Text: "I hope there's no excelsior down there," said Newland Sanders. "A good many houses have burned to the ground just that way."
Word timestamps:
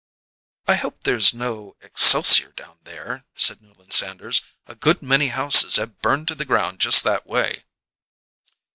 "I 0.67 0.77
hope 0.77 1.03
there's 1.03 1.31
no 1.31 1.75
excelsior 1.81 2.53
down 2.53 2.79
there," 2.85 3.23
said 3.35 3.61
Newland 3.61 3.93
Sanders. 3.93 4.41
"A 4.65 4.73
good 4.73 5.03
many 5.03 5.27
houses 5.27 5.75
have 5.75 6.01
burned 6.01 6.27
to 6.29 6.33
the 6.33 6.43
ground 6.43 6.79
just 6.79 7.03
that 7.03 7.27
way." 7.27 7.65